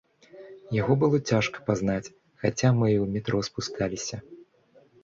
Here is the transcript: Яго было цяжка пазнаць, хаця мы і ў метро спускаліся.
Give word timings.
Яго 0.77 0.93
было 1.03 1.17
цяжка 1.33 1.57
пазнаць, 1.67 2.13
хаця 2.45 2.69
мы 2.79 2.87
і 2.91 2.99
ў 3.03 3.05
метро 3.19 3.47
спускаліся. 3.51 4.17